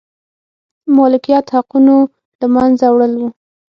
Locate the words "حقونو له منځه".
1.55-2.85